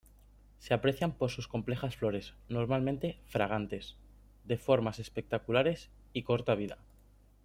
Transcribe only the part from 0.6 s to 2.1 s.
aprecian por sus complejas